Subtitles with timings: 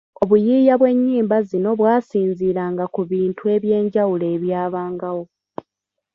[0.23, 5.23] Obuyiiya bw’ennyimba zino bwasinziiranga ku bintu eby’enjawulo ebyabangawo